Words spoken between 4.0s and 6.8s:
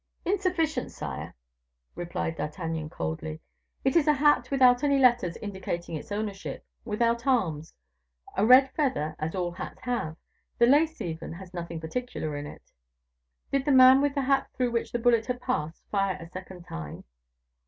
a hat without any letters indicating its ownership,